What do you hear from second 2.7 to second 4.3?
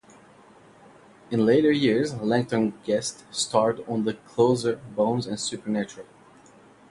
guest starred on "The